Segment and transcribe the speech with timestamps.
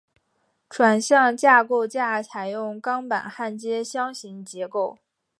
[0.67, 4.97] 转向架构架采用钢板焊接箱型结构。